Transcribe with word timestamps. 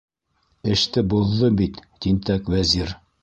Эште 0.75 1.03
боҙҙо 1.11 1.51
бит 1.61 1.77
тинтәк 2.07 2.53
Вәзир. 2.57 2.97